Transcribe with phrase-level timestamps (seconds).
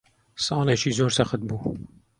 [0.45, 1.73] ساڵێکی زۆر سەخت بوو.